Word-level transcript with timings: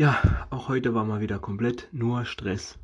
Ja, 0.00 0.46
auch 0.50 0.68
heute 0.68 0.94
war 0.94 1.04
mal 1.04 1.20
wieder 1.20 1.40
komplett 1.40 1.88
nur 1.90 2.24
Stress. 2.24 2.78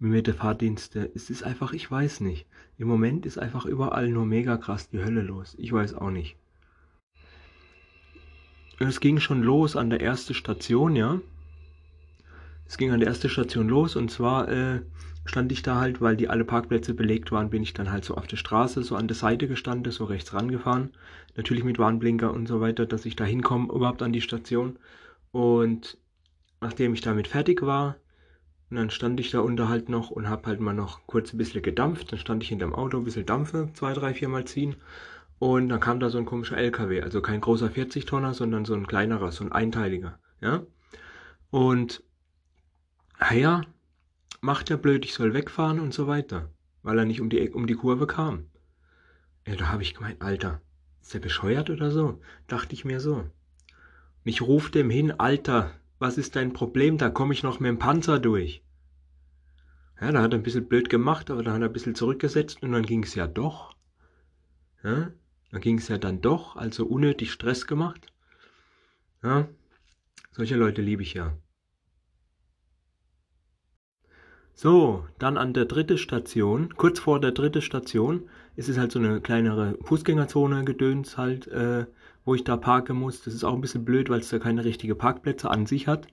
Mit 0.00 0.26
der 0.26 0.34
Fahrdienste. 0.34 1.08
Es 1.14 1.30
ist 1.30 1.44
einfach, 1.44 1.72
ich 1.72 1.88
weiß 1.88 2.18
nicht. 2.18 2.46
Im 2.78 2.88
Moment 2.88 3.26
ist 3.26 3.38
einfach 3.38 3.64
überall 3.64 4.08
nur 4.08 4.26
mega 4.26 4.56
krass 4.56 4.88
die 4.88 5.04
Hölle 5.04 5.22
los. 5.22 5.54
Ich 5.56 5.72
weiß 5.72 5.94
auch 5.94 6.10
nicht. 6.10 6.34
Es 8.80 8.98
ging 8.98 9.20
schon 9.20 9.40
los 9.44 9.76
an 9.76 9.88
der 9.88 10.02
ersten 10.02 10.34
Station, 10.34 10.96
ja. 10.96 11.20
Es 12.66 12.76
ging 12.76 12.90
an 12.90 12.98
der 12.98 13.10
ersten 13.10 13.28
Station 13.28 13.68
los 13.68 13.94
und 13.94 14.10
zwar 14.10 14.48
äh, 14.48 14.80
stand 15.24 15.52
ich 15.52 15.62
da 15.62 15.76
halt, 15.76 16.00
weil 16.00 16.16
die 16.16 16.28
alle 16.28 16.44
Parkplätze 16.44 16.92
belegt 16.92 17.30
waren, 17.30 17.50
bin 17.50 17.62
ich 17.62 17.72
dann 17.72 17.92
halt 17.92 18.04
so 18.04 18.16
auf 18.16 18.26
der 18.26 18.36
Straße, 18.36 18.82
so 18.82 18.96
an 18.96 19.06
der 19.06 19.16
Seite 19.16 19.46
gestanden, 19.46 19.92
so 19.92 20.06
rechts 20.06 20.34
rangefahren. 20.34 20.90
Natürlich 21.36 21.62
mit 21.62 21.78
Warnblinker 21.78 22.32
und 22.32 22.48
so 22.48 22.60
weiter, 22.60 22.84
dass 22.84 23.06
ich 23.06 23.14
da 23.14 23.22
hinkomme, 23.22 23.72
überhaupt 23.72 24.02
an 24.02 24.12
die 24.12 24.20
Station. 24.20 24.76
Und 25.30 25.98
nachdem 26.62 26.94
ich 26.94 27.00
damit 27.00 27.28
fertig 27.28 27.62
war, 27.62 27.96
und 28.70 28.76
dann 28.76 28.88
stand 28.88 29.20
ich 29.20 29.30
da 29.30 29.40
unter 29.40 29.68
halt 29.68 29.90
noch 29.90 30.10
und 30.10 30.30
hab 30.30 30.46
halt 30.46 30.60
mal 30.60 30.72
noch 30.72 31.06
kurz 31.06 31.34
ein 31.34 31.36
bisschen 31.36 31.60
gedampft. 31.60 32.10
Dann 32.10 32.18
stand 32.18 32.42
ich 32.42 32.48
hinterm 32.48 32.74
Auto, 32.74 32.96
ein 32.96 33.04
bisschen 33.04 33.26
Dampfe, 33.26 33.68
zwei, 33.74 33.92
drei, 33.92 34.14
vier 34.14 34.30
Mal 34.30 34.46
ziehen. 34.46 34.76
Und 35.38 35.68
dann 35.68 35.78
kam 35.78 36.00
da 36.00 36.08
so 36.08 36.16
ein 36.16 36.24
komischer 36.24 36.56
LKW, 36.56 37.02
also 37.02 37.20
kein 37.20 37.42
großer 37.42 37.66
40-Tonner, 37.66 38.32
sondern 38.32 38.64
so 38.64 38.72
ein 38.72 38.86
kleinerer, 38.86 39.30
so 39.30 39.44
ein 39.44 39.52
einteiliger, 39.52 40.18
ja. 40.40 40.62
Und, 41.50 42.02
naja, 43.20 43.60
macht 44.40 44.70
er 44.70 44.78
blöd, 44.78 45.04
ich 45.04 45.12
soll 45.12 45.34
wegfahren 45.34 45.80
und 45.80 45.92
so 45.92 46.06
weiter, 46.06 46.48
weil 46.82 46.98
er 46.98 47.04
nicht 47.04 47.20
um 47.20 47.28
die, 47.28 47.50
um 47.50 47.66
die 47.66 47.74
Kurve 47.74 48.06
kam. 48.06 48.46
Ja, 49.46 49.56
da 49.56 49.68
habe 49.68 49.82
ich 49.82 49.94
gemeint, 49.94 50.22
Alter, 50.22 50.62
ist 51.02 51.12
der 51.12 51.18
bescheuert 51.18 51.68
oder 51.68 51.90
so? 51.90 52.20
Dachte 52.46 52.72
ich 52.72 52.86
mir 52.86 53.00
so. 53.00 53.16
Und 53.16 53.30
ich 54.24 54.40
ruf 54.40 54.70
dem 54.70 54.88
hin, 54.88 55.10
Alter, 55.10 55.72
was 56.02 56.18
ist 56.18 56.36
dein 56.36 56.52
Problem? 56.52 56.98
Da 56.98 57.08
komme 57.08 57.32
ich 57.32 57.42
noch 57.42 57.60
mit 57.60 57.68
dem 57.68 57.78
Panzer 57.78 58.18
durch. 58.18 58.62
Ja, 60.00 60.10
da 60.10 60.20
hat 60.20 60.32
er 60.34 60.40
ein 60.40 60.42
bisschen 60.42 60.66
blöd 60.66 60.90
gemacht, 60.90 61.30
aber 61.30 61.44
dann 61.44 61.54
hat 61.54 61.62
er 61.62 61.68
ein 61.68 61.72
bisschen 61.72 61.94
zurückgesetzt 61.94 62.62
und 62.62 62.72
dann 62.72 62.82
ging 62.82 63.04
es 63.04 63.14
ja 63.14 63.28
doch. 63.28 63.76
Ja, 64.82 65.12
dann 65.52 65.60
ging 65.60 65.78
es 65.78 65.86
ja 65.86 65.98
dann 65.98 66.20
doch, 66.20 66.56
also 66.56 66.86
unnötig 66.86 67.30
Stress 67.30 67.68
gemacht. 67.68 68.12
Ja, 69.22 69.48
solche 70.32 70.56
Leute 70.56 70.82
liebe 70.82 71.02
ich 71.02 71.14
ja. 71.14 71.38
So, 74.54 75.06
dann 75.18 75.38
an 75.38 75.54
der 75.54 75.66
dritten 75.66 75.98
Station, 75.98 76.74
kurz 76.76 76.98
vor 76.98 77.20
der 77.20 77.30
dritten 77.30 77.62
Station, 77.62 78.28
ist 78.56 78.68
es 78.68 78.76
halt 78.76 78.90
so 78.90 78.98
eine 78.98 79.20
kleinere 79.20 79.78
Fußgängerzone 79.82 80.64
gedöns 80.64 81.16
halt, 81.16 81.46
äh, 81.46 81.86
wo 82.24 82.34
ich 82.34 82.44
da 82.44 82.56
parken 82.56 82.96
muss. 82.96 83.22
Das 83.22 83.34
ist 83.34 83.44
auch 83.44 83.54
ein 83.54 83.60
bisschen 83.60 83.84
blöd, 83.84 84.10
weil 84.10 84.20
es 84.20 84.30
da 84.30 84.38
keine 84.38 84.64
richtige 84.64 84.94
Parkplätze 84.94 85.50
an 85.50 85.66
sich 85.66 85.86
hat. 85.88 86.06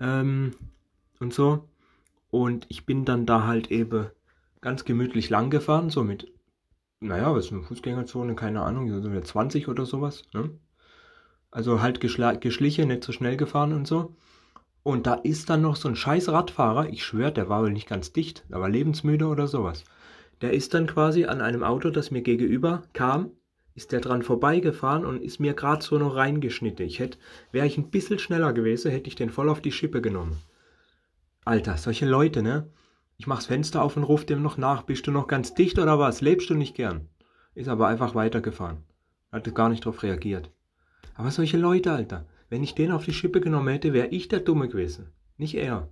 Ähm, 0.00 0.54
und 1.20 1.32
so. 1.32 1.68
Und 2.30 2.66
ich 2.68 2.86
bin 2.86 3.04
dann 3.04 3.26
da 3.26 3.46
halt 3.46 3.70
eben 3.70 4.08
ganz 4.60 4.84
gemütlich 4.84 5.30
lang 5.30 5.50
gefahren, 5.50 5.90
so 5.90 6.04
mit, 6.04 6.32
naja, 7.00 7.34
was 7.34 7.46
ist 7.46 7.52
eine 7.52 7.62
Fußgängerzone, 7.62 8.34
keine 8.34 8.62
Ahnung, 8.62 8.90
so 9.02 9.20
20 9.20 9.68
oder 9.68 9.86
sowas. 9.86 10.24
Ne? 10.34 10.50
Also 11.50 11.80
halt 11.80 12.00
geschlichen, 12.00 12.88
nicht 12.88 13.04
so 13.04 13.12
schnell 13.12 13.36
gefahren 13.36 13.72
und 13.72 13.86
so. 13.86 14.14
Und 14.82 15.06
da 15.06 15.14
ist 15.14 15.50
dann 15.50 15.62
noch 15.62 15.76
so 15.76 15.88
ein 15.88 15.96
scheiß 15.96 16.28
Radfahrer, 16.30 16.88
ich 16.88 17.04
schwöre, 17.04 17.32
der 17.32 17.48
war 17.48 17.62
wohl 17.62 17.72
nicht 17.72 17.88
ganz 17.88 18.12
dicht, 18.12 18.44
war 18.48 18.68
lebensmüde 18.68 19.26
oder 19.26 19.46
sowas. 19.46 19.84
Der 20.40 20.52
ist 20.52 20.74
dann 20.74 20.86
quasi 20.86 21.24
an 21.24 21.40
einem 21.40 21.62
Auto, 21.64 21.90
das 21.90 22.10
mir 22.10 22.22
gegenüber 22.22 22.82
kam, 22.92 23.30
ist 23.78 23.92
der 23.92 24.00
dran 24.00 24.22
vorbeigefahren 24.24 25.06
und 25.06 25.22
ist 25.22 25.38
mir 25.38 25.54
gerade 25.54 25.84
so 25.84 25.98
noch 25.98 26.16
reingeschnitten. 26.16 26.84
Ich 26.84 26.98
hätte, 26.98 27.16
wäre 27.52 27.64
ich 27.64 27.78
ein 27.78 27.90
bisschen 27.90 28.18
schneller 28.18 28.52
gewesen, 28.52 28.90
hätte 28.90 29.06
ich 29.06 29.14
den 29.14 29.30
voll 29.30 29.48
auf 29.48 29.60
die 29.60 29.70
Schippe 29.70 30.02
genommen. 30.02 30.36
Alter, 31.44 31.76
solche 31.76 32.04
Leute, 32.04 32.42
ne? 32.42 32.68
Ich 33.18 33.28
mach's 33.28 33.46
Fenster 33.46 33.80
auf 33.80 33.96
und 33.96 34.02
ruf 34.02 34.26
dem 34.26 34.42
noch 34.42 34.58
nach. 34.58 34.82
Bist 34.82 35.06
du 35.06 35.12
noch 35.12 35.28
ganz 35.28 35.54
dicht 35.54 35.78
oder 35.78 35.96
was? 36.00 36.20
Lebst 36.20 36.50
du 36.50 36.54
nicht 36.54 36.74
gern? 36.74 37.08
Ist 37.54 37.68
aber 37.68 37.86
einfach 37.86 38.16
weitergefahren. 38.16 38.78
Hat 39.30 39.54
gar 39.54 39.68
nicht 39.68 39.84
drauf 39.84 40.02
reagiert. 40.02 40.50
Aber 41.14 41.30
solche 41.30 41.56
Leute, 41.56 41.92
Alter. 41.92 42.26
Wenn 42.50 42.64
ich 42.64 42.74
den 42.74 42.90
auf 42.90 43.04
die 43.04 43.12
Schippe 43.12 43.40
genommen 43.40 43.68
hätte, 43.68 43.92
wäre 43.92 44.08
ich 44.08 44.26
der 44.26 44.40
Dumme 44.40 44.66
gewesen. 44.66 45.12
Nicht 45.36 45.54
er. 45.54 45.86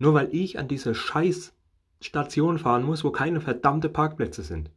Nur 0.00 0.12
weil 0.12 0.28
ich 0.32 0.58
an 0.58 0.66
diese 0.66 0.92
scheiß 0.92 1.54
Station 2.00 2.58
fahren 2.58 2.82
muss, 2.82 3.04
wo 3.04 3.12
keine 3.12 3.40
verdammte 3.40 3.88
Parkplätze 3.88 4.42
sind 4.42 4.72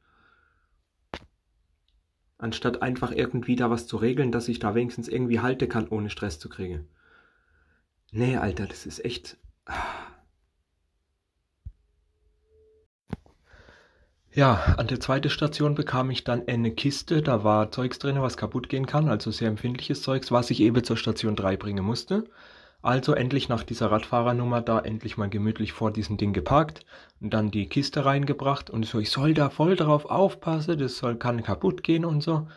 anstatt 2.38 2.82
einfach 2.82 3.12
irgendwie 3.12 3.56
da 3.56 3.70
was 3.70 3.88
zu 3.88 3.98
regeln, 3.98 4.32
dass 4.32 4.48
ich 4.48 4.60
da 4.60 4.76
wenigstens 4.76 5.08
irgendwie 5.08 5.40
halte 5.40 5.68
kann, 5.68 5.88
ohne 5.88 6.10
Stress 6.10 6.40
zu 6.40 6.50
kriegen. 6.50 6.88
Nee, 8.12 8.38
Alter, 8.38 8.68
das 8.68 8.86
ist 8.86 9.04
echt. 9.04 9.38
Ja, 14.32 14.76
an 14.78 14.88
der 14.88 15.00
zweiten 15.00 15.32
Station 15.32 15.74
bekam 15.74 16.12
ich 16.12 16.24
dann 16.24 16.48
eine 16.48 16.72
Kiste, 16.72 17.24
da 17.24 17.44
war 17.44 17.72
Zeugs 17.72 17.98
drin, 17.98 18.22
was 18.22 18.38
kaputt 18.38 18.70
gehen 18.70 18.86
kann, 18.86 19.10
also 19.10 19.32
sehr 19.32 19.48
empfindliches 19.48 20.04
Zeugs, 20.04 20.32
was 20.32 20.52
ich 20.52 20.60
eben 20.60 20.84
zur 20.84 20.96
Station 20.96 21.36
3 21.36 21.58
bringen 21.58 21.84
musste. 21.84 22.26
Also 22.88 23.16
endlich 23.16 23.50
nach 23.50 23.64
dieser 23.64 23.92
Radfahrernummer 23.92 24.62
da 24.62 24.80
endlich 24.80 25.18
mal 25.18 25.30
gemütlich 25.30 25.74
vor 25.74 25.92
diesem 25.92 26.16
Ding 26.16 26.32
geparkt 26.32 26.86
und 27.20 27.34
dann 27.34 27.52
die 27.52 27.68
Kiste 27.68 28.06
reingebracht 28.06 28.70
und 28.70 28.86
so, 28.86 29.00
ich 29.00 29.10
soll 29.10 29.34
da 29.34 29.50
voll 29.50 29.76
drauf 29.76 30.06
aufpassen, 30.06 30.80
das 30.80 30.98
soll, 30.98 31.18
kann 31.18 31.44
kaputt 31.44 31.84
gehen 31.84 32.06
und 32.06 32.24
so. 32.24 32.48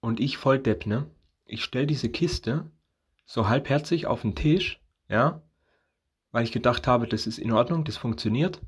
Und 0.00 0.20
ich 0.20 0.38
voll 0.38 0.58
Depp, 0.58 0.86
ne? 0.86 1.04
Ich 1.44 1.62
stell 1.62 1.84
diese 1.84 2.08
Kiste 2.08 2.70
so 3.26 3.46
halbherzig 3.46 4.06
auf 4.06 4.22
den 4.22 4.34
Tisch, 4.34 4.80
ja, 5.10 5.42
weil 6.30 6.44
ich 6.44 6.52
gedacht 6.52 6.86
habe, 6.86 7.06
das 7.06 7.26
ist 7.26 7.36
in 7.36 7.52
Ordnung, 7.52 7.84
das 7.84 7.98
funktioniert. 7.98 8.62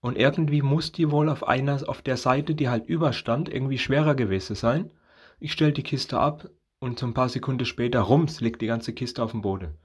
Und 0.00 0.16
irgendwie 0.16 0.62
muss 0.62 0.92
die 0.92 1.10
wohl 1.10 1.28
auf 1.28 1.46
einer, 1.46 1.86
auf 1.86 2.00
der 2.00 2.16
Seite, 2.16 2.54
die 2.54 2.70
halt 2.70 2.86
überstand, 2.86 3.50
irgendwie 3.50 3.76
schwerer 3.76 4.14
gewesen 4.14 4.56
sein. 4.56 4.92
Ich 5.40 5.52
stell 5.52 5.72
die 5.72 5.82
Kiste 5.82 6.18
ab 6.18 6.48
und 6.78 6.98
so 6.98 7.04
ein 7.04 7.12
paar 7.12 7.28
Sekunden 7.28 7.66
später, 7.66 8.00
rums, 8.00 8.40
liegt 8.40 8.62
die 8.62 8.66
ganze 8.66 8.94
Kiste 8.94 9.22
auf 9.22 9.32
dem 9.32 9.42
Boden. 9.42 9.76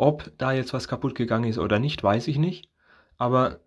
Ob 0.00 0.32
da 0.38 0.52
jetzt 0.52 0.72
was 0.72 0.88
kaputt 0.88 1.14
gegangen 1.14 1.44
ist 1.44 1.58
oder 1.58 1.78
nicht, 1.78 2.02
weiß 2.02 2.26
ich 2.28 2.38
nicht. 2.38 2.70
Aber 3.18 3.60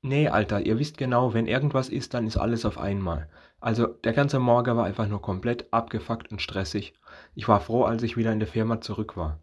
nee, 0.00 0.28
Alter, 0.28 0.60
ihr 0.64 0.78
wisst 0.78 0.96
genau, 0.96 1.34
wenn 1.34 1.48
irgendwas 1.48 1.88
ist, 1.88 2.14
dann 2.14 2.28
ist 2.28 2.36
alles 2.36 2.64
auf 2.64 2.78
einmal. 2.78 3.28
Also 3.58 3.88
der 3.88 4.12
ganze 4.12 4.38
Morgen 4.38 4.76
war 4.76 4.84
einfach 4.84 5.08
nur 5.08 5.20
komplett 5.20 5.72
abgefuckt 5.72 6.30
und 6.30 6.40
stressig. 6.40 6.94
Ich 7.34 7.48
war 7.48 7.60
froh, 7.60 7.82
als 7.82 8.04
ich 8.04 8.16
wieder 8.16 8.32
in 8.32 8.38
der 8.38 8.46
Firma 8.46 8.80
zurück 8.80 9.16
war. 9.16 9.40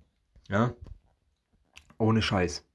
Ja? 0.47 0.71
Ohne 1.97 2.21
Scheiß. 2.21 2.65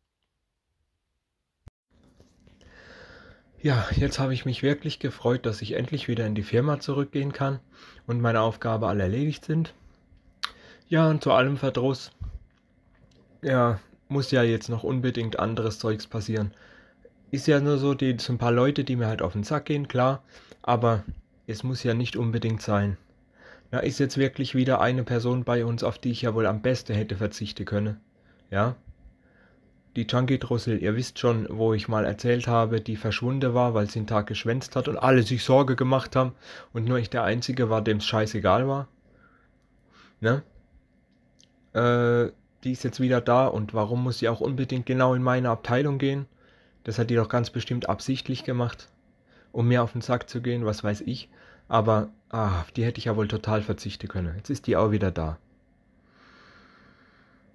Ja, 3.63 3.89
jetzt 3.97 4.19
habe 4.19 4.35
ich 4.35 4.45
mich 4.45 4.63
wirklich 4.63 4.99
gefreut, 4.99 5.47
dass 5.47 5.63
ich 5.63 5.73
endlich 5.73 6.07
wieder 6.07 6.27
in 6.27 6.35
die 6.35 6.43
Firma 6.43 6.81
zurückgehen 6.81 7.33
kann 7.33 7.61
und 8.07 8.21
meine 8.21 8.43
Aufgaben 8.43 8.85
alle 8.85 9.05
erledigt 9.05 9.47
sind. 9.47 9.73
Ja, 10.91 11.09
und 11.09 11.23
zu 11.23 11.33
allem 11.33 11.57
Verdruss 11.57 12.13
ja, 13.43 13.79
muss 14.09 14.31
ja 14.31 14.43
jetzt 14.43 14.69
noch 14.69 14.85
unbedingt 14.85 15.39
anderes 15.39 15.79
Zeugs 15.79 16.07
passieren. 16.07 16.53
Ist 17.31 17.47
ja 17.47 17.61
nur 17.61 17.79
so, 17.79 17.95
die 17.95 18.17
so 18.19 18.33
ein 18.33 18.39
paar 18.39 18.53
Leute, 18.53 18.85
die 18.85 18.97
mir 18.97 19.07
halt 19.07 19.23
auf 19.23 19.35
den 19.35 19.45
Sack 19.45 19.67
gehen, 19.67 19.87
klar, 19.87 20.23
aber 20.63 21.05
es 21.47 21.63
muss 21.63 21.83
ja 21.83 21.95
nicht 21.95 22.17
unbedingt 22.17 22.63
sein. 22.63 22.97
Da 23.71 23.81
ist 23.81 23.99
jetzt 23.99 24.17
wirklich 24.17 24.55
wieder 24.55 24.81
eine 24.81 25.05
Person 25.05 25.45
bei 25.45 25.65
uns, 25.65 25.83
auf 25.83 25.99
die 25.99 26.11
ich 26.11 26.23
ja 26.23 26.35
wohl 26.35 26.47
am 26.47 26.63
besten 26.63 26.95
hätte 26.95 27.17
verzichten 27.17 27.67
können. 27.67 28.01
Ja? 28.51 28.77
Die 29.95 30.07
Junkie 30.07 30.39
Drossel, 30.39 30.83
ihr 30.83 30.97
wisst 30.97 31.19
schon, 31.19 31.47
wo 31.51 31.75
ich 31.75 31.89
mal 31.89 32.07
erzählt 32.07 32.47
habe, 32.47 32.81
die 32.81 32.97
verschwunden 32.97 33.53
war, 33.53 33.75
weil 33.75 33.91
sie 33.91 33.99
einen 33.99 34.07
Tag 34.07 34.27
geschwänzt 34.27 34.75
hat 34.77 34.89
und 34.89 34.97
alle 34.97 35.23
sich 35.23 35.45
Sorge 35.45 35.77
gemacht 35.77 36.17
haben 36.17 36.33
und 36.73 36.85
nur 36.85 36.99
ich 36.99 37.11
der 37.11 37.25
Einzige 37.25 37.69
war, 37.69 37.83
dem 37.83 37.99
es 37.99 38.07
scheißegal 38.07 38.69
war. 38.69 38.89
Ne? 40.21 40.43
Äh, 41.75 42.33
die 42.65 42.73
ist 42.73 42.85
jetzt 42.85 43.01
wieder 43.01 43.21
da 43.21 43.47
und 43.47 43.75
warum 43.75 44.03
muss 44.03 44.19
sie 44.19 44.29
auch 44.29 44.41
unbedingt 44.41 44.87
genau 44.87 45.15
in 45.15 45.23
meine 45.23 45.51
Abteilung 45.51 45.99
gehen? 45.99 46.27
Das 46.85 46.99
hat 46.99 47.11
die 47.11 47.17
doch 47.17 47.29
ganz 47.29 47.51
bestimmt 47.51 47.89
absichtlich 47.89 48.45
gemacht, 48.45 48.89
um 49.53 49.69
mir 49.69 49.83
auf 49.83 49.93
den 49.93 50.01
Sack 50.01 50.29
zu 50.29 50.41
gehen, 50.41 50.65
was 50.65 50.83
weiß 50.83 51.03
ich. 51.03 51.29
Aber 51.69 52.09
ah, 52.31 52.65
die 52.77 52.85
hätte 52.85 52.99
ich 52.99 53.05
ja 53.07 53.17
wohl 53.17 53.29
total 53.29 53.63
verzichten 53.63 54.09
können. 54.09 54.35
Jetzt 54.37 54.51
ist 54.51 54.67
die 54.67 54.77
auch 54.77 54.91
wieder 54.91 55.11
da. 55.11 55.39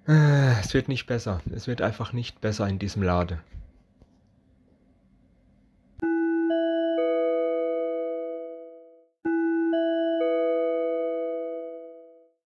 Es 0.06 0.74
wird 0.74 0.88
nicht 0.88 1.06
besser. 1.06 1.40
Es 1.50 1.66
wird 1.66 1.80
einfach 1.80 2.12
nicht 2.12 2.40
besser 2.40 2.68
in 2.68 2.78
diesem 2.78 3.02
Lade. 3.02 3.40